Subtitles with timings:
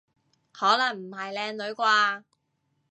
[0.51, 2.23] 可能唔係靚女啩？